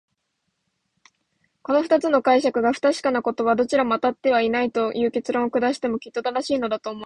[1.61, 6.99] この二つの解釈が不確かなことは、どちらもあたってはいないという結論を下してもきっと正しいのだ、と思わせる。